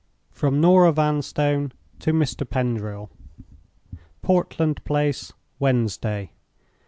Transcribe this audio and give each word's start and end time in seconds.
From 0.31 0.59
Norah 0.59 0.93
Vanstone 0.93 1.73
to 1.99 2.11
Mr. 2.11 2.43
Pendril. 2.49 3.11
"Portland 4.23 4.83
Place, 4.83 5.31
Wednesday. 5.59 6.31